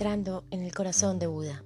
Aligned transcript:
Entrando 0.00 0.44
en 0.52 0.62
el 0.62 0.72
corazón 0.72 1.18
de 1.18 1.26
Buda. 1.26 1.64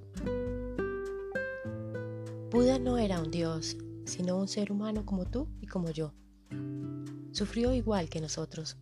Buda 2.51 2.78
no 2.78 2.96
era 2.96 3.21
un 3.21 3.30
dios, 3.30 3.76
sino 4.06 4.38
un 4.38 4.48
ser 4.48 4.72
humano 4.72 5.04
como 5.04 5.26
tú 5.26 5.48
y 5.60 5.66
como 5.66 5.90
yo. 5.90 6.15
Sufrió 7.33 7.74
igual 7.74 8.08
que 8.08 8.22
nosotros. 8.22 8.79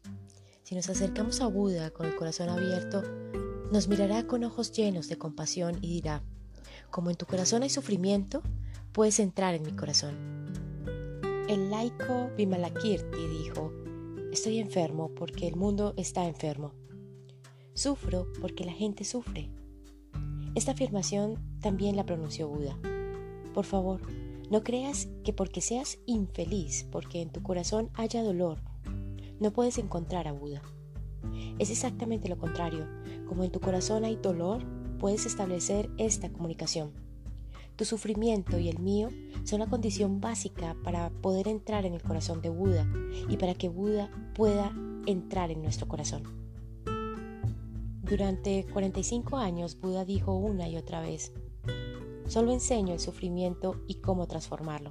Si 0.63 0.77
nos 0.77 0.89
acercamos 0.89 1.41
a 1.41 1.49
Buda 1.49 1.91
con 1.91 2.07
el 2.07 2.15
corazón 2.15 2.49
abierto, 2.49 3.03
nos 3.73 3.89
mirará 3.89 4.25
con 4.25 4.45
ojos 4.45 4.71
llenos 4.71 5.09
de 5.09 5.19
compasión 5.19 5.79
y 5.81 5.95
dirá, 5.95 6.23
como 6.89 7.11
en 7.11 7.17
tu 7.17 7.27
corazón 7.27 7.65
hay 7.65 7.71
sufrimiento, 7.71 8.45
puedes 8.93 9.19
entrar 9.19 9.57
en 9.57 9.65
mi 9.65 9.73
corazón. 9.73 10.15
El 11.49 11.71
laico 11.71 12.31
Vimalakirti 12.37 13.27
dijo, 13.27 13.73
estoy 14.31 14.61
enfermo 14.61 15.13
porque 15.13 15.49
el 15.49 15.57
mundo 15.57 15.93
está 15.97 16.25
enfermo. 16.27 16.80
Sufro 17.81 18.27
porque 18.43 18.67
la 18.67 18.75
gente 18.75 19.05
sufre. 19.05 19.49
Esta 20.55 20.73
afirmación 20.73 21.39
también 21.63 21.97
la 21.97 22.05
pronunció 22.05 22.47
Buda. 22.47 22.77
Por 23.55 23.65
favor, 23.65 24.03
no 24.51 24.63
creas 24.63 25.09
que 25.25 25.33
porque 25.33 25.63
seas 25.63 25.99
infeliz, 26.05 26.87
porque 26.93 27.23
en 27.23 27.31
tu 27.31 27.43
corazón 27.43 27.89
haya 27.95 28.23
dolor, 28.23 28.59
no 29.41 29.55
puedes 29.55 29.79
encontrar 29.79 30.29
a 30.29 30.33
Buda. 30.33 30.61
Es 31.59 31.71
exactamente 31.71 32.29
lo 32.29 32.37
contrario. 32.37 32.87
Como 33.27 33.45
en 33.45 33.51
tu 33.51 33.61
corazón 33.61 34.05
hay 34.05 34.17
dolor, 34.17 34.63
puedes 34.99 35.25
establecer 35.25 35.89
esta 35.97 36.31
comunicación. 36.31 36.93
Tu 37.77 37.87
sufrimiento 37.87 38.59
y 38.59 38.69
el 38.69 38.79
mío 38.79 39.09
son 39.45 39.61
la 39.61 39.71
condición 39.71 40.21
básica 40.21 40.77
para 40.85 41.09
poder 41.09 41.49
entrar 41.49 41.87
en 41.87 41.95
el 41.95 42.03
corazón 42.03 42.43
de 42.43 42.51
Buda 42.51 42.87
y 43.31 43.39
para 43.39 43.55
que 43.55 43.71
Buda 43.71 44.11
pueda 44.35 44.71
entrar 45.07 45.51
en 45.51 45.63
nuestro 45.63 45.89
corazón. 45.89 46.40
Durante 48.11 48.67
45 48.73 49.37
años 49.37 49.81
Buda 49.81 50.05
dijo 50.05 50.35
una 50.35 50.69
y 50.69 50.77
otra 50.77 51.01
vez, 51.01 51.33
solo 52.27 52.53
enseño 52.53 52.93
el 52.93 52.99
sufrimiento 52.99 53.77
y 53.87 54.01
cómo 54.01 54.27
transformarlo. 54.27 54.91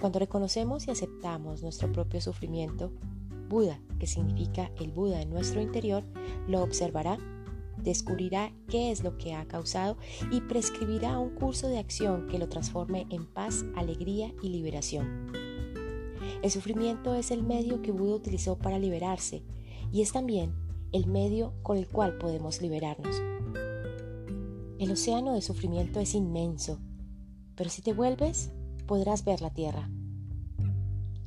Cuando 0.00 0.20
reconocemos 0.20 0.88
y 0.88 0.90
aceptamos 0.90 1.62
nuestro 1.62 1.92
propio 1.92 2.22
sufrimiento, 2.22 2.92
Buda, 3.50 3.78
que 3.98 4.06
significa 4.06 4.70
el 4.80 4.90
Buda 4.90 5.20
en 5.20 5.28
nuestro 5.28 5.60
interior, 5.60 6.02
lo 6.48 6.62
observará, 6.62 7.18
descubrirá 7.76 8.54
qué 8.68 8.90
es 8.90 9.04
lo 9.04 9.18
que 9.18 9.34
ha 9.34 9.46
causado 9.46 9.98
y 10.30 10.40
prescribirá 10.40 11.18
un 11.18 11.34
curso 11.34 11.68
de 11.68 11.76
acción 11.76 12.26
que 12.28 12.38
lo 12.38 12.48
transforme 12.48 13.06
en 13.10 13.26
paz, 13.26 13.66
alegría 13.76 14.32
y 14.40 14.48
liberación. 14.48 15.30
El 16.40 16.50
sufrimiento 16.50 17.14
es 17.14 17.30
el 17.30 17.42
medio 17.42 17.82
que 17.82 17.92
Buda 17.92 18.14
utilizó 18.14 18.56
para 18.56 18.78
liberarse 18.78 19.42
y 19.92 20.00
es 20.00 20.12
también 20.12 20.63
el 20.94 21.08
medio 21.08 21.52
con 21.64 21.76
el 21.76 21.88
cual 21.88 22.18
podemos 22.18 22.62
liberarnos. 22.62 23.20
El 24.78 24.92
océano 24.92 25.34
de 25.34 25.42
sufrimiento 25.42 25.98
es 25.98 26.14
inmenso, 26.14 26.78
pero 27.56 27.68
si 27.68 27.82
te 27.82 27.92
vuelves, 27.92 28.52
podrás 28.86 29.24
ver 29.24 29.42
la 29.42 29.50
tierra. 29.50 29.90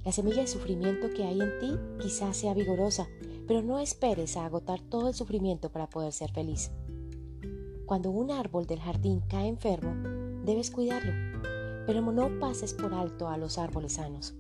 La 0.06 0.14
semilla 0.14 0.40
de 0.40 0.48
sufrimiento 0.48 1.10
que 1.14 1.26
hay 1.26 1.42
en 1.42 1.60
ti 1.60 1.76
quizás 2.02 2.38
sea 2.38 2.54
vigorosa, 2.54 3.10
pero 3.46 3.62
no 3.62 3.80
esperes 3.80 4.38
a 4.38 4.46
agotar 4.46 4.80
todo 4.80 5.10
el 5.10 5.14
sufrimiento 5.14 5.70
para 5.70 5.90
poder 5.90 6.14
ser 6.14 6.32
feliz. 6.32 6.72
Cuando 7.86 8.10
un 8.10 8.32
árbol 8.32 8.68
del 8.68 8.80
jardín 8.80 9.20
cae 9.28 9.50
enfermo, 9.50 9.94
debes 10.46 10.72
cuidarlo, 10.72 11.12
pero 11.86 12.02
no 12.02 12.40
pases 12.40 12.74
por 12.74 12.94
alto 12.94 13.28
a 13.28 13.36
los 13.36 13.58
árboles 13.58 13.94
sanos. 13.96 14.34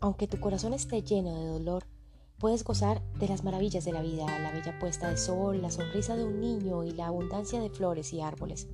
Aunque 0.00 0.26
tu 0.26 0.40
corazón 0.40 0.72
esté 0.72 1.02
lleno 1.02 1.34
de 1.34 1.46
dolor, 1.48 1.84
Puedes 2.38 2.64
gozar 2.64 3.00
de 3.18 3.28
las 3.28 3.44
maravillas 3.44 3.84
de 3.84 3.92
la 3.92 4.02
vida, 4.02 4.26
la 4.40 4.50
bella 4.50 4.78
puesta 4.78 5.08
de 5.08 5.16
sol, 5.16 5.62
la 5.62 5.70
sonrisa 5.70 6.16
de 6.16 6.24
un 6.24 6.40
niño 6.40 6.84
y 6.84 6.90
la 6.90 7.06
abundancia 7.06 7.60
de 7.60 7.70
flores 7.70 8.12
y 8.12 8.20
árboles. 8.20 8.68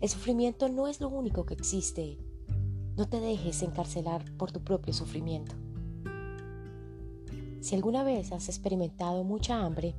El 0.00 0.08
sufrimiento 0.08 0.68
no 0.68 0.86
es 0.86 1.00
lo 1.00 1.08
único 1.08 1.46
que 1.46 1.54
existe. 1.54 2.18
No 2.96 3.08
te 3.08 3.20
dejes 3.20 3.62
encarcelar 3.62 4.24
por 4.36 4.52
tu 4.52 4.62
propio 4.62 4.92
sufrimiento. 4.92 5.54
Si 7.60 7.74
alguna 7.74 8.02
vez 8.02 8.32
has 8.32 8.48
experimentado 8.48 9.24
mucha 9.24 9.64
hambre, 9.64 9.94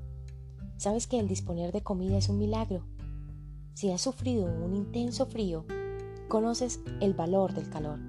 sabes 0.77 1.07
que 1.07 1.19
el 1.19 1.27
disponer 1.27 1.71
de 1.71 1.81
comida 1.81 2.17
es 2.17 2.29
un 2.29 2.37
milagro. 2.37 2.85
Si 3.73 3.89
has 3.91 4.01
sufrido 4.01 4.45
un 4.45 4.75
intenso 4.75 5.25
frío, 5.25 5.65
conoces 6.27 6.81
el 6.99 7.13
valor 7.13 7.53
del 7.53 7.69
calor. 7.69 7.99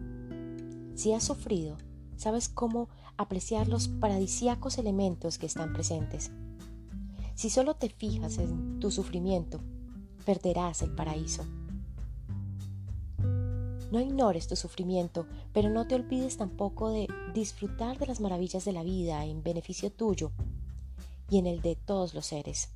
Si 0.94 1.12
has 1.12 1.24
sufrido, 1.24 1.76
sabes 2.16 2.48
cómo 2.48 2.88
apreciar 3.16 3.68
los 3.68 3.88
paradisíacos 3.88 4.78
elementos 4.78 5.38
que 5.38 5.46
están 5.46 5.72
presentes. 5.72 6.30
Si 7.34 7.50
solo 7.50 7.74
te 7.74 7.88
fijas 7.88 8.38
en 8.38 8.80
tu 8.80 8.90
sufrimiento, 8.90 9.60
perderás 10.24 10.82
el 10.82 10.90
paraíso. 10.94 11.44
No 13.90 14.00
ignores 14.00 14.48
tu 14.48 14.56
sufrimiento, 14.56 15.26
pero 15.52 15.70
no 15.70 15.86
te 15.86 15.94
olvides 15.94 16.36
tampoco 16.36 16.90
de 16.90 17.06
disfrutar 17.32 17.98
de 17.98 18.06
las 18.06 18.20
maravillas 18.20 18.64
de 18.64 18.72
la 18.72 18.82
vida 18.82 19.24
en 19.24 19.42
beneficio 19.42 19.90
tuyo 19.90 20.32
y 21.30 21.38
en 21.38 21.46
el 21.46 21.60
de 21.62 21.76
todos 21.76 22.14
los 22.14 22.26
seres. 22.26 22.70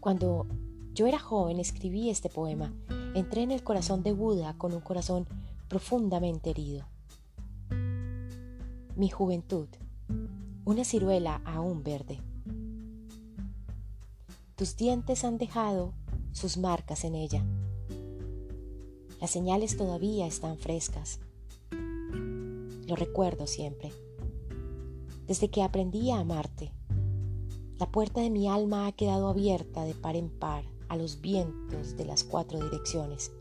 Cuando 0.00 0.46
yo 0.92 1.06
era 1.06 1.18
joven 1.18 1.58
escribí 1.58 2.10
este 2.10 2.28
poema, 2.28 2.72
entré 3.14 3.42
en 3.42 3.50
el 3.50 3.62
corazón 3.62 4.02
de 4.02 4.12
Buda 4.12 4.54
con 4.58 4.74
un 4.74 4.80
corazón 4.80 5.26
profundamente 5.68 6.50
herido 6.50 6.86
mi 8.96 9.08
juventud, 9.08 9.66
una 10.64 10.84
ciruela 10.84 11.42
aún 11.44 11.82
verde. 11.82 12.20
Tus 14.54 14.76
dientes 14.76 15.24
han 15.24 15.36
dejado 15.36 15.92
sus 16.30 16.56
marcas 16.56 17.02
en 17.02 17.16
ella. 17.16 17.44
Las 19.20 19.30
señales 19.30 19.76
todavía 19.76 20.28
están 20.28 20.58
frescas. 20.58 21.18
Lo 22.86 22.94
recuerdo 22.94 23.48
siempre. 23.48 23.92
Desde 25.26 25.50
que 25.50 25.64
aprendí 25.64 26.12
a 26.12 26.20
amarte, 26.20 26.70
la 27.80 27.90
puerta 27.90 28.20
de 28.20 28.30
mi 28.30 28.48
alma 28.48 28.86
ha 28.86 28.92
quedado 28.92 29.26
abierta 29.26 29.84
de 29.84 29.94
par 29.94 30.14
en 30.14 30.30
par 30.30 30.62
a 30.88 30.96
los 30.96 31.20
vientos 31.20 31.96
de 31.96 32.04
las 32.04 32.22
cuatro 32.22 32.60
direcciones. 32.60 33.32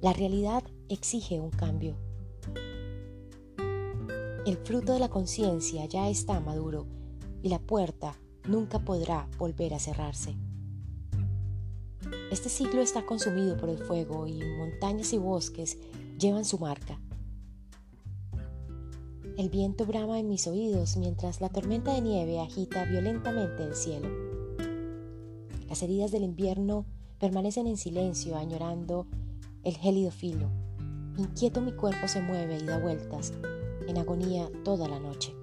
La 0.00 0.12
realidad 0.12 0.62
exige 0.88 1.40
un 1.40 1.50
cambio 1.50 1.96
el 4.46 4.56
fruto 4.56 4.92
de 4.92 5.00
la 5.00 5.08
conciencia 5.08 5.84
ya 5.86 6.08
está 6.08 6.40
maduro 6.40 6.86
y 7.42 7.48
la 7.48 7.58
puerta 7.58 8.18
nunca 8.46 8.78
podrá 8.78 9.28
volver 9.38 9.74
a 9.74 9.78
cerrarse. 9.78 10.36
Este 12.30 12.48
siglo 12.48 12.80
está 12.80 13.04
consumido 13.04 13.56
por 13.56 13.68
el 13.68 13.78
fuego 13.78 14.26
y 14.26 14.40
montañas 14.58 15.12
y 15.12 15.18
bosques 15.18 15.78
llevan 16.18 16.44
su 16.44 16.58
marca. 16.58 17.00
El 19.36 19.50
viento 19.50 19.86
brama 19.86 20.18
en 20.18 20.28
mis 20.28 20.46
oídos 20.46 20.96
mientras 20.96 21.40
la 21.40 21.48
tormenta 21.48 21.92
de 21.94 22.00
nieve 22.00 22.40
agita 22.40 22.84
violentamente 22.84 23.64
el 23.64 23.74
cielo. 23.74 24.08
Las 25.68 25.82
heridas 25.82 26.10
del 26.10 26.22
invierno 26.22 26.86
permanecen 27.18 27.66
en 27.66 27.76
silencio 27.76 28.36
añorando 28.36 29.06
el 29.62 29.76
gélido 29.76 30.10
filo. 30.10 30.48
Inquieto 31.18 31.60
mi 31.60 31.72
cuerpo 31.72 32.08
se 32.08 32.20
mueve 32.20 32.58
y 32.58 32.64
da 32.64 32.78
vueltas 32.78 33.32
en 33.88 33.98
agonía 33.98 34.48
toda 34.64 34.86
la 34.88 35.00
noche. 35.00 35.34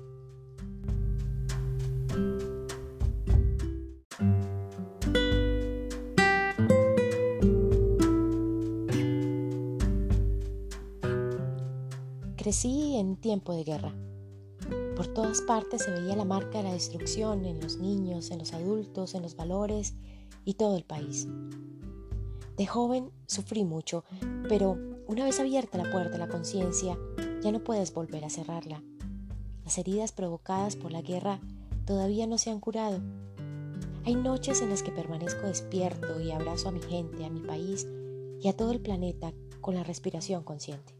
Crecí 12.38 12.96
en 12.98 13.18
tiempo 13.18 13.56
de 13.56 13.64
guerra. 13.64 13.96
Por 14.96 15.08
todas 15.08 15.42
partes 15.42 15.84
se 15.84 15.92
veía 15.92 16.16
la 16.16 16.26
marca 16.26 16.60
de 16.60 16.66
la 16.66 16.74
destrucción 16.74 17.44
en 17.44 17.60
los 17.60 17.78
niños, 17.78 18.30
en 18.30 18.38
los 18.38 18.54
adultos, 18.54 19.16
en 19.16 19.24
los 19.24 19.36
valores 19.36 19.96
y 20.46 20.54
todo 20.54 20.78
el 20.78 20.84
país. 20.84 21.28
De 22.56 22.68
joven 22.68 23.12
sufrí 23.26 23.66
mucho, 23.66 24.06
pero 24.48 24.78
una 25.08 25.26
vez 25.26 25.40
abierta 25.40 25.78
la 25.78 25.92
puerta 25.92 26.12
de 26.12 26.20
la 26.20 26.30
conciencia, 26.30 26.98
ya 27.46 27.52
no 27.52 27.60
puedes 27.60 27.94
volver 27.94 28.26
a 28.26 28.32
cerrarla. 28.32 28.82
Las 29.66 29.78
heridas 29.78 30.12
provocadas 30.12 30.76
por 30.76 30.92
la 30.92 31.04
guerra 31.04 31.40
todavía 31.86 32.26
no 32.26 32.40
se 32.40 32.50
han 32.50 32.60
curado. 32.60 33.00
Hay 34.04 34.16
noches 34.16 34.64
en 34.64 34.72
las 34.72 34.82
que 34.82 34.92
permanezco 34.92 35.46
despierto 35.46 36.20
y 36.20 36.32
abrazo 36.32 36.70
a 36.70 36.72
mi 36.72 36.82
gente, 36.82 37.24
a 37.24 37.30
mi 37.30 37.42
país 37.42 37.86
y 38.42 38.48
a 38.48 38.58
todo 38.58 38.72
el 38.72 38.80
planeta 38.80 39.32
con 39.62 39.76
la 39.76 39.84
respiración 39.84 40.42
consciente. 40.42 40.96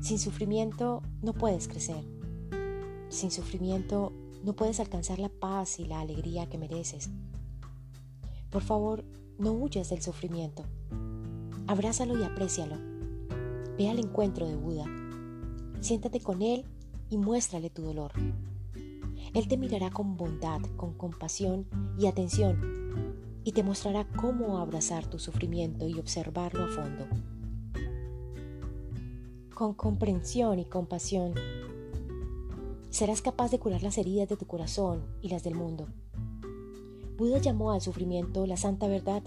Sin 0.00 0.18
sufrimiento 0.18 1.00
no 1.22 1.32
puedes 1.32 1.68
crecer. 1.68 2.04
Sin 3.08 3.30
sufrimiento 3.30 4.12
no 4.42 4.54
puedes 4.54 4.80
alcanzar 4.80 5.20
la 5.20 5.28
paz 5.28 5.78
y 5.78 5.84
la 5.84 6.00
alegría 6.00 6.48
que 6.48 6.58
mereces. 6.58 7.08
Por 8.50 8.62
favor, 8.62 9.04
no 9.38 9.52
huyas 9.52 9.90
del 9.90 10.02
sufrimiento. 10.02 10.64
Abrázalo 11.68 12.18
y 12.18 12.24
aprécialo 12.24 12.95
Ve 13.78 13.90
al 13.90 13.98
encuentro 13.98 14.46
de 14.46 14.56
Buda. 14.56 14.86
Siéntate 15.80 16.20
con 16.20 16.40
él 16.40 16.64
y 17.10 17.18
muéstrale 17.18 17.68
tu 17.68 17.82
dolor. 17.82 18.12
Él 19.34 19.48
te 19.48 19.58
mirará 19.58 19.90
con 19.90 20.16
bondad, 20.16 20.62
con 20.76 20.94
compasión 20.94 21.66
y 21.98 22.06
atención 22.06 22.86
y 23.44 23.52
te 23.52 23.62
mostrará 23.62 24.08
cómo 24.08 24.58
abrazar 24.58 25.06
tu 25.06 25.18
sufrimiento 25.18 25.86
y 25.86 25.98
observarlo 25.98 26.64
a 26.64 26.68
fondo. 26.68 27.06
Con 29.54 29.74
comprensión 29.74 30.58
y 30.58 30.64
compasión, 30.64 31.34
serás 32.90 33.20
capaz 33.20 33.50
de 33.50 33.58
curar 33.58 33.82
las 33.82 33.98
heridas 33.98 34.28
de 34.28 34.36
tu 34.36 34.46
corazón 34.46 35.04
y 35.20 35.28
las 35.28 35.44
del 35.44 35.54
mundo. 35.54 35.86
Buda 37.16 37.38
llamó 37.38 37.72
al 37.72 37.80
sufrimiento 37.82 38.46
la 38.46 38.56
santa 38.56 38.88
verdad 38.88 39.22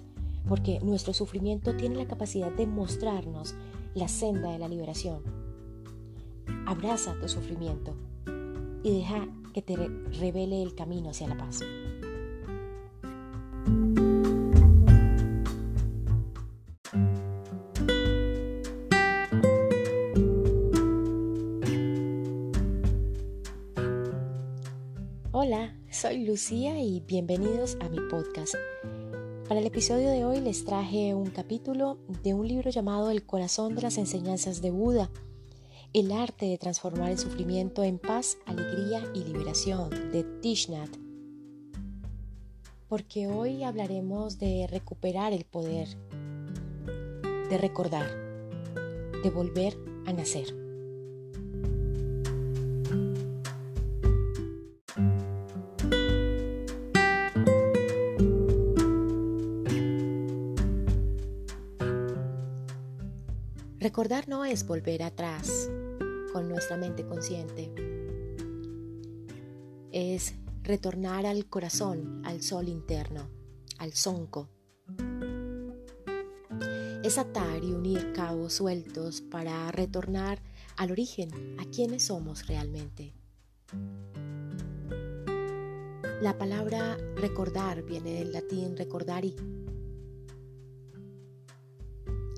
porque 0.47 0.79
nuestro 0.81 1.13
sufrimiento 1.13 1.75
tiene 1.77 1.95
la 1.95 2.07
capacidad 2.07 2.51
de 2.51 2.67
mostrarnos 2.67 3.55
la 3.93 4.07
senda 4.07 4.51
de 4.51 4.59
la 4.59 4.67
liberación. 4.67 5.21
Abraza 6.65 7.15
tu 7.19 7.27
sufrimiento 7.27 7.95
y 8.83 8.97
deja 8.97 9.27
que 9.53 9.61
te 9.61 9.75
revele 10.19 10.61
el 10.61 10.75
camino 10.75 11.09
hacia 11.09 11.27
la 11.27 11.37
paz. 11.37 11.61
Hola, 25.31 25.75
soy 25.89 26.25
Lucía 26.25 26.79
y 26.79 27.01
bienvenidos 27.01 27.77
a 27.81 27.89
mi 27.89 27.99
podcast. 28.09 28.55
Para 29.49 29.61
el 29.61 29.65
episodio 29.65 30.11
de 30.11 30.25
hoy 30.25 30.41
les 30.41 30.63
traje 30.63 31.15
un 31.15 31.31
capítulo 31.31 31.97
de 32.21 32.35
un 32.35 32.47
libro 32.47 32.69
llamado 32.69 33.09
El 33.09 33.25
corazón 33.25 33.73
de 33.73 33.81
las 33.81 33.97
enseñanzas 33.97 34.61
de 34.61 34.69
Buda, 34.69 35.09
el 35.91 36.11
arte 36.11 36.45
de 36.45 36.59
transformar 36.59 37.09
el 37.09 37.17
sufrimiento 37.17 37.83
en 37.83 37.97
paz, 37.97 38.37
alegría 38.45 39.01
y 39.15 39.23
liberación 39.23 39.89
de 40.11 40.23
Tishnat. 40.23 40.91
Porque 42.87 43.25
hoy 43.25 43.63
hablaremos 43.63 44.37
de 44.37 44.67
recuperar 44.69 45.33
el 45.33 45.45
poder, 45.45 45.87
de 47.49 47.57
recordar, 47.57 48.07
de 49.23 49.31
volver 49.31 49.75
a 50.05 50.13
nacer. 50.13 50.68
Recordar 63.79 64.27
no 64.27 64.43
es 64.43 64.67
volver 64.67 65.03
atrás 65.03 65.71
con 66.33 66.49
nuestra 66.49 66.75
mente 66.75 67.05
consciente. 67.05 67.71
Es 69.93 70.33
retornar 70.63 71.25
al 71.25 71.45
corazón, 71.45 72.21
al 72.25 72.41
sol 72.41 72.67
interno, 72.67 73.29
al 73.77 73.93
zonco. 73.93 74.49
Es 77.05 77.17
atar 77.17 77.63
y 77.63 77.71
unir 77.71 78.11
cabos 78.11 78.51
sueltos 78.51 79.21
para 79.21 79.71
retornar 79.71 80.41
al 80.75 80.91
origen, 80.91 81.29
a 81.57 81.63
quienes 81.63 82.03
somos 82.03 82.47
realmente. 82.47 83.13
La 86.21 86.37
palabra 86.37 86.97
recordar 87.15 87.83
viene 87.83 88.15
del 88.15 88.33
latín 88.33 88.75
recordari, 88.75 89.37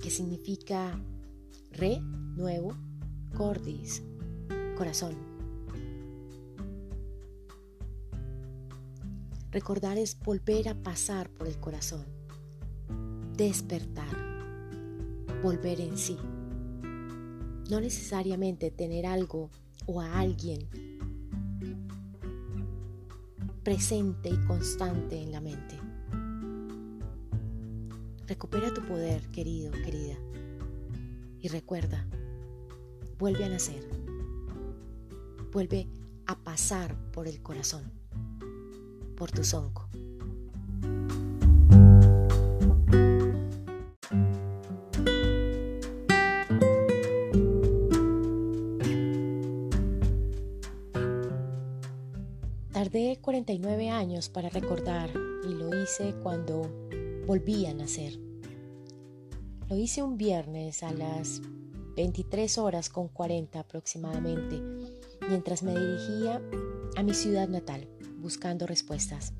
que 0.03 0.11
significa 0.11 1.01
Re, 1.71 2.01
nuevo, 2.35 2.75
cordis, 3.35 4.03
corazón. 4.77 5.15
Recordar 9.51 9.97
es 9.97 10.17
volver 10.19 10.69
a 10.69 10.75
pasar 10.75 11.29
por 11.29 11.47
el 11.47 11.59
corazón, 11.59 12.05
despertar, 13.35 14.15
volver 15.43 15.81
en 15.81 15.97
sí. 15.97 16.17
No 17.69 17.79
necesariamente 17.79 18.71
tener 18.71 19.05
algo 19.05 19.49
o 19.85 20.01
a 20.01 20.19
alguien 20.19 20.67
presente 23.63 24.29
y 24.29 24.37
constante 24.45 25.21
en 25.21 25.31
la 25.31 25.41
mente. 25.41 25.77
Recupera 28.27 28.73
tu 28.73 28.81
poder, 28.85 29.27
querido, 29.31 29.71
querida. 29.71 30.17
Y 31.41 31.47
recuerda, 31.47 32.05
vuelve 33.17 33.45
a 33.45 33.49
nacer, 33.49 33.83
vuelve 35.51 35.87
a 36.27 36.35
pasar 36.35 36.95
por 37.11 37.27
el 37.27 37.41
corazón, 37.41 37.91
por 39.15 39.31
tu 39.31 39.43
zonco. 39.43 39.89
Tardé 52.71 53.19
49 53.21 53.89
años 53.89 54.29
para 54.29 54.49
recordar 54.49 55.09
y 55.43 55.53
lo 55.53 55.69
hice 55.81 56.13
cuando 56.21 56.69
volví 57.25 57.65
a 57.65 57.73
nacer. 57.73 58.30
Lo 59.71 59.77
hice 59.77 60.03
un 60.03 60.17
viernes 60.17 60.83
a 60.83 60.91
las 60.91 61.41
23 61.95 62.57
horas 62.57 62.89
con 62.89 63.07
40 63.07 63.57
aproximadamente, 63.57 64.61
mientras 65.29 65.63
me 65.63 65.71
dirigía 65.71 66.41
a 66.97 67.03
mi 67.03 67.13
ciudad 67.13 67.47
natal, 67.47 67.87
buscando 68.17 68.67
respuestas. 68.67 69.31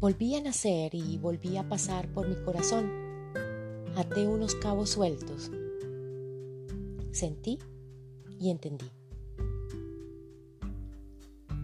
Volví 0.00 0.34
a 0.34 0.42
nacer 0.42 0.94
y 0.94 1.16
volví 1.16 1.56
a 1.56 1.66
pasar 1.66 2.12
por 2.12 2.28
mi 2.28 2.36
corazón. 2.44 2.92
Até 3.96 4.28
unos 4.28 4.54
cabos 4.54 4.90
sueltos. 4.90 5.50
Sentí 7.10 7.58
y 8.38 8.50
entendí. 8.50 8.90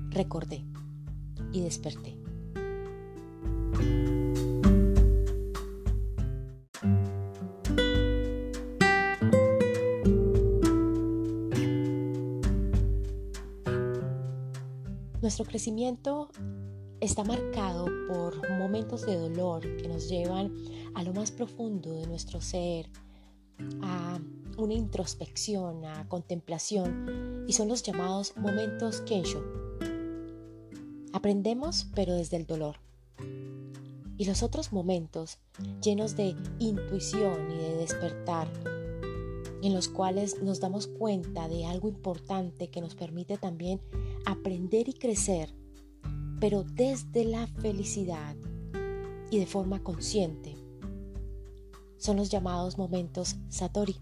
Recordé 0.09 0.65
y 1.53 1.61
desperté. 1.61 2.24
Nuestro 15.35 15.51
crecimiento 15.51 16.29
está 17.01 17.25
marcado 17.25 17.87
por 18.07 18.49
momentos 18.57 19.05
de 19.05 19.17
dolor 19.17 19.63
que 19.79 19.89
nos 19.89 20.09
llevan 20.09 20.55
a 20.95 21.03
lo 21.03 21.13
más 21.13 21.33
profundo 21.33 21.93
de 21.93 22.07
nuestro 22.07 22.41
ser, 22.41 22.89
a 23.83 24.21
una 24.57 24.75
introspección, 24.75 25.85
a 25.87 26.09
contemplación, 26.09 27.47
y 27.49 27.53
son 27.53 27.67
los 27.67 27.83
llamados 27.83 28.37
momentos 28.37 29.01
Kensho. 29.01 29.43
Aprendemos, 31.13 31.89
pero 31.97 32.15
desde 32.15 32.37
el 32.37 32.47
dolor. 32.47 32.77
Y 34.17 34.27
los 34.27 34.45
otros 34.45 34.73
momentos, 34.73 35.39
llenos 35.83 36.15
de 36.15 36.37
intuición 36.61 37.51
y 37.51 37.57
de 37.57 37.77
despertar, 37.79 38.47
en 39.67 39.73
los 39.73 39.89
cuales 39.89 40.43
nos 40.43 40.61
damos 40.61 40.87
cuenta 40.87 41.49
de 41.49 41.65
algo 41.65 41.89
importante 41.89 42.69
que 42.69 42.83
nos 42.83 42.95
permite 42.95 43.39
también 43.39 43.81
aprender 44.27 44.91
y 44.91 44.93
crecer, 44.93 45.55
pero 46.39 46.65
desde 46.65 47.25
la 47.25 47.47
felicidad 47.47 48.37
y 49.31 49.39
de 49.39 49.47
forma 49.47 49.83
consciente. 49.83 50.55
Son 51.97 52.19
los 52.19 52.29
llamados 52.29 52.77
momentos 52.77 53.37
Satori. 53.49 53.97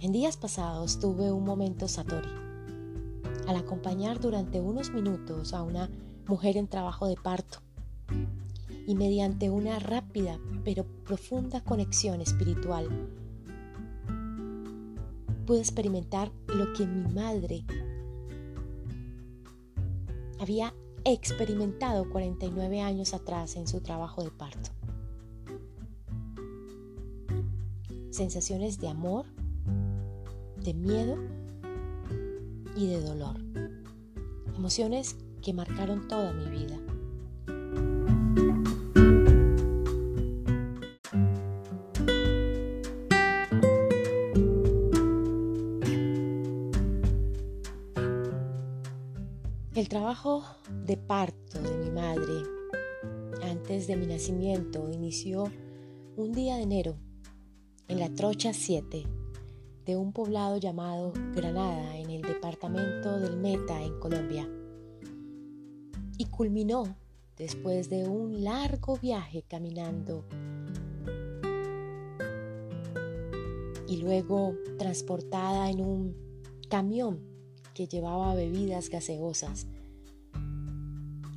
En 0.00 0.12
días 0.12 0.38
pasados 0.38 0.98
tuve 0.98 1.30
un 1.30 1.44
momento 1.44 1.88
Satori. 1.88 2.30
Al 3.46 3.56
acompañar 3.56 4.18
durante 4.18 4.62
unos 4.62 4.90
minutos 4.92 5.52
a 5.52 5.62
una 5.62 5.90
mujer 6.26 6.56
en 6.56 6.68
trabajo 6.68 7.06
de 7.06 7.16
parto 7.16 7.58
y 8.86 8.94
mediante 8.94 9.50
una 9.50 9.78
rápida 9.78 10.40
pero 10.64 10.86
profunda 11.04 11.60
conexión 11.60 12.22
espiritual 12.22 12.88
pude 15.46 15.60
experimentar 15.60 16.32
lo 16.48 16.72
que 16.72 16.86
mi 16.86 17.12
madre 17.14 17.64
había 20.40 20.74
experimentado 21.04 22.10
49 22.10 22.80
años 22.82 23.14
atrás 23.14 23.56
en 23.56 23.68
su 23.68 23.80
trabajo 23.80 24.24
de 24.24 24.30
parto. 24.30 24.70
Sensaciones 28.10 28.80
de 28.80 28.88
amor, 28.88 29.26
de 30.62 30.74
miedo 30.74 31.16
y 32.74 32.88
de 32.88 33.00
dolor. 33.00 33.36
Emociones 34.56 35.16
que 35.42 35.52
marcaron 35.52 36.08
toda 36.08 36.32
mi 36.32 36.46
vida. 36.50 36.76
El 49.76 49.90
trabajo 49.90 50.42
de 50.86 50.96
parto 50.96 51.60
de 51.60 51.76
mi 51.76 51.90
madre 51.90 52.32
antes 53.42 53.86
de 53.86 53.94
mi 53.94 54.06
nacimiento 54.06 54.90
inició 54.90 55.52
un 56.16 56.32
día 56.32 56.56
de 56.56 56.62
enero 56.62 56.96
en 57.86 58.00
la 58.00 58.08
Trocha 58.08 58.54
7 58.54 59.04
de 59.84 59.96
un 59.96 60.14
poblado 60.14 60.56
llamado 60.56 61.12
Granada 61.34 61.94
en 61.98 62.08
el 62.08 62.22
departamento 62.22 63.20
del 63.20 63.36
Meta 63.36 63.82
en 63.82 64.00
Colombia 64.00 64.48
y 66.16 66.24
culminó 66.24 66.96
después 67.36 67.90
de 67.90 68.08
un 68.08 68.44
largo 68.44 68.96
viaje 68.96 69.44
caminando. 69.46 70.24
Y 73.86 73.98
luego 73.98 74.54
transportada 74.78 75.68
en 75.68 75.82
un 75.82 76.16
camión 76.70 77.35
que 77.76 77.86
llevaba 77.86 78.34
bebidas 78.34 78.88
gaseosas. 78.88 79.66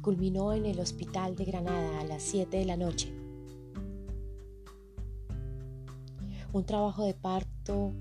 Culminó 0.01 0.53
en 0.53 0.65
el 0.65 0.79
hospital 0.79 1.36
de 1.36 1.43
Granada 1.43 2.00
a 2.00 2.05
las 2.05 2.24
7 2.24 2.55
de 2.55 2.63
la 2.63 2.77
noche. 2.77 3.13
Un 6.53 6.65
trabajo 6.65 7.03
de 7.03 7.13
parto 7.13 7.91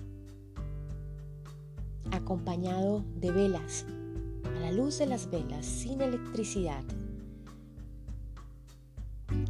acompañado 2.13 3.03
de 3.17 3.33
velas, 3.33 3.85
a 4.57 4.61
la 4.61 4.71
luz 4.71 4.99
de 4.99 5.07
las 5.07 5.29
velas, 5.29 5.67
sin 5.67 6.01
electricidad 6.01 6.85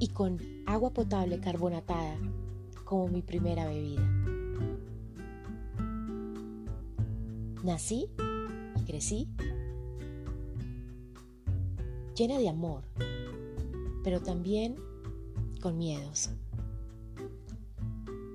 y 0.01 0.09
con 0.09 0.39
agua 0.65 0.95
potable 0.95 1.41
carbonatada 1.41 2.17
como 2.87 3.09
mi 3.09 3.21
primera 3.21 3.67
bebida. 3.67 4.03
Nací 7.63 8.09
crecí 8.89 9.29
llena 12.17 12.39
de 12.39 12.49
amor, 12.49 12.85
pero 14.03 14.21
también 14.23 14.77
con 15.61 15.77
miedos. 15.77 16.31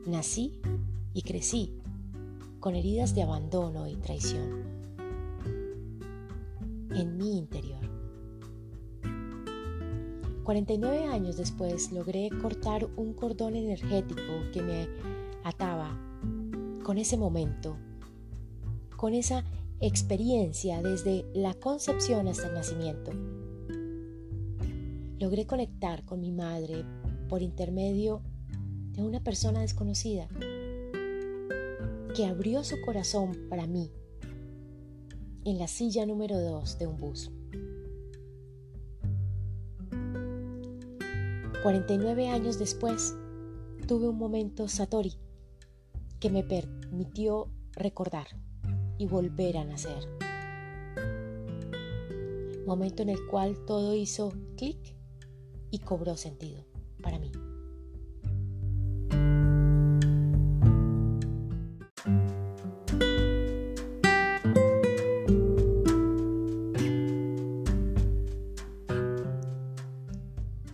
Nací 0.05 0.53
y 1.15 1.23
crecí 1.23 1.73
con 2.59 2.75
heridas 2.75 3.15
de 3.15 3.23
abandono 3.23 3.87
y 3.87 3.95
traición 3.95 4.63
en 6.91 7.17
mi 7.17 7.39
interior. 7.39 7.81
49 10.43 11.07
años 11.07 11.35
después 11.35 11.91
logré 11.91 12.29
cortar 12.41 12.87
un 12.95 13.13
cordón 13.13 13.55
energético 13.55 14.21
que 14.53 14.61
me 14.61 14.87
ataba 15.43 15.97
con 16.83 16.99
ese 16.99 17.17
momento 17.17 17.75
con 19.03 19.13
esa 19.13 19.43
experiencia 19.85 20.81
desde 20.81 21.25
la 21.33 21.55
concepción 21.55 22.29
hasta 22.29 22.47
el 22.47 22.53
nacimiento. 22.53 23.11
Logré 25.19 25.45
conectar 25.45 26.05
con 26.05 26.21
mi 26.21 26.31
madre 26.31 26.85
por 27.27 27.41
intermedio 27.41 28.21
de 28.93 29.03
una 29.03 29.21
persona 29.21 29.59
desconocida 29.59 30.29
que 32.15 32.25
abrió 32.25 32.63
su 32.63 32.79
corazón 32.79 33.37
para 33.49 33.67
mí 33.67 33.91
en 35.43 35.59
la 35.59 35.67
silla 35.67 36.05
número 36.05 36.39
2 36.39 36.79
de 36.79 36.87
un 36.87 36.97
bus. 36.97 37.29
49 41.61 42.29
años 42.29 42.57
después, 42.57 43.15
tuve 43.85 44.07
un 44.07 44.17
momento 44.17 44.69
Satori 44.69 45.13
que 46.21 46.29
me 46.29 46.43
permitió 46.43 47.49
recordar 47.73 48.27
y 48.97 49.07
volver 49.07 49.57
a 49.57 49.63
nacer. 49.63 50.07
Momento 52.65 53.03
en 53.03 53.09
el 53.09 53.25
cual 53.27 53.57
todo 53.65 53.93
hizo 53.95 54.31
clic 54.55 54.95
y 55.69 55.79
cobró 55.79 56.15
sentido 56.15 56.63
para 57.01 57.19
mí. 57.19 57.31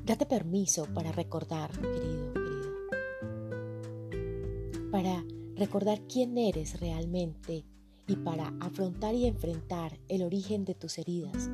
Date 0.05 0.25
permiso 0.25 0.85
para 0.93 1.11
recordar, 1.11 1.71
querido, 1.71 2.33
querida. 2.33 2.69
Para 4.91 5.23
recordar 5.55 6.01
quién 6.07 6.37
eres 6.37 6.79
realmente 6.79 7.63
y 8.09 8.15
para 8.15 8.51
afrontar 8.59 9.13
y 9.13 9.27
enfrentar 9.27 9.99
el 10.07 10.23
origen 10.23 10.65
de 10.65 10.73
tus 10.73 10.97
heridas. 10.97 11.47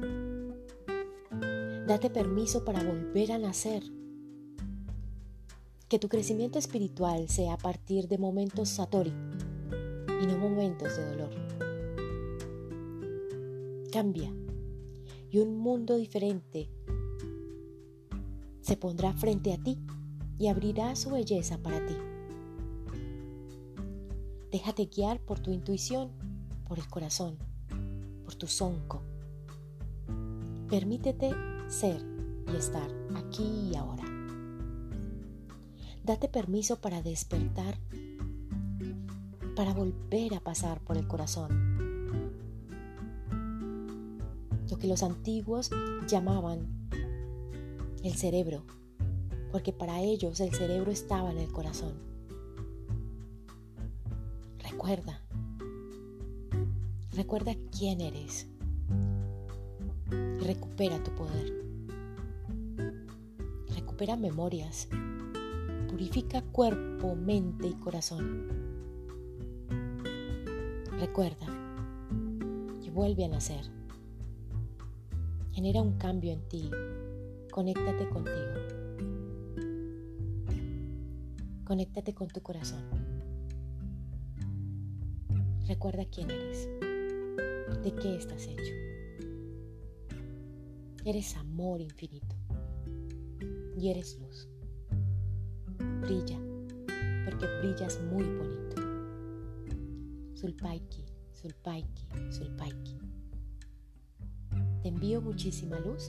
Date 1.85 2.09
permiso 2.09 2.63
para 2.63 2.81
volver 2.81 3.33
a 3.33 3.37
nacer. 3.37 3.83
Que 5.89 5.99
tu 5.99 6.07
crecimiento 6.07 6.57
espiritual 6.57 7.27
sea 7.27 7.55
a 7.55 7.57
partir 7.57 8.07
de 8.07 8.17
momentos 8.17 8.69
satori 8.69 9.13
y 10.21 10.25
no 10.27 10.37
momentos 10.37 10.95
de 10.95 11.05
dolor. 11.05 11.29
Cambia 13.91 14.33
y 15.29 15.39
un 15.39 15.57
mundo 15.57 15.97
diferente 15.97 16.69
se 18.61 18.77
pondrá 18.77 19.11
frente 19.13 19.53
a 19.53 19.57
ti 19.57 19.77
y 20.39 20.47
abrirá 20.47 20.95
su 20.95 21.11
belleza 21.11 21.57
para 21.57 21.85
ti. 21.85 21.95
Déjate 24.51 24.85
guiar 24.85 25.19
por 25.19 25.41
tu 25.41 25.51
intuición 25.51 26.11
por 26.67 26.79
el 26.79 26.87
corazón, 26.87 27.37
por 28.23 28.35
tu 28.35 28.47
sonco. 28.47 29.01
Permítete 30.69 31.31
ser 31.67 32.01
y 32.51 32.55
estar 32.55 32.89
aquí 33.15 33.69
y 33.71 33.75
ahora. 33.75 34.03
Date 36.03 36.27
permiso 36.27 36.81
para 36.81 37.01
despertar, 37.01 37.79
para 39.55 39.73
volver 39.73 40.35
a 40.35 40.39
pasar 40.39 40.79
por 40.81 40.97
el 40.97 41.07
corazón. 41.07 41.75
Lo 44.69 44.77
que 44.77 44.87
los 44.87 45.03
antiguos 45.03 45.71
llamaban 46.07 46.89
el 48.03 48.13
cerebro, 48.13 48.63
porque 49.51 49.73
para 49.73 49.99
ellos 50.01 50.39
el 50.39 50.53
cerebro 50.53 50.91
estaba 50.91 51.31
en 51.31 51.39
el 51.39 51.51
corazón. 51.51 51.93
Recuerda, 54.59 55.14
Recuerda 57.15 57.55
quién 57.71 58.01
eres 58.01 58.47
recupera 60.45 61.03
tu 61.03 61.11
poder. 61.15 61.53
Recupera 63.75 64.15
memorias. 64.15 64.87
Purifica 65.89 66.41
cuerpo, 66.41 67.15
mente 67.15 67.67
y 67.67 67.73
corazón. 67.73 68.47
Recuerda 70.99 71.47
y 72.83 72.89
vuelve 72.89 73.25
a 73.25 73.29
nacer. 73.29 73.65
Genera 75.51 75.81
un 75.81 75.97
cambio 75.97 76.31
en 76.33 76.47
ti. 76.47 76.69
Conéctate 77.51 78.09
contigo. 78.09 78.53
Conéctate 81.63 82.13
con 82.13 82.27
tu 82.27 82.41
corazón. 82.41 82.83
Recuerda 85.67 86.05
quién 86.05 86.29
eres 86.29 86.69
de 87.35 87.93
qué 88.01 88.15
estás 88.15 88.47
hecho. 88.47 88.73
Eres 91.03 91.35
amor 91.35 91.81
infinito 91.81 92.35
y 93.77 93.89
eres 93.89 94.19
luz. 94.19 94.47
Brilla, 96.01 96.39
porque 97.25 97.45
brillas 97.61 98.01
muy 98.11 98.23
bonito. 98.23 98.81
Sulpaiki, 100.33 101.05
Sulpaiki, 101.31 102.07
Sulpaiki. 102.31 102.97
Te 104.81 104.89
envío 104.89 105.21
muchísima 105.21 105.79
luz 105.79 106.07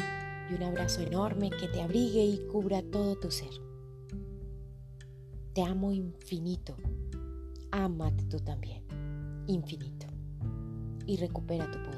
y 0.51 0.55
un 0.55 0.63
abrazo 0.63 1.03
enorme 1.03 1.51
que 1.51 1.69
te 1.69 1.81
abrigue 1.83 2.25
y 2.25 2.47
cubra 2.47 2.83
todo 2.83 3.17
tu 3.17 3.31
ser. 3.31 3.53
Te 5.55 5.63
amo 5.63 5.93
infinito. 5.93 6.77
Ámate 7.71 8.25
tú 8.25 8.39
también, 8.39 8.83
infinito 9.47 9.96
y 11.07 11.17
recupera 11.17 11.71
tu 11.71 11.79
poder. 11.83 11.96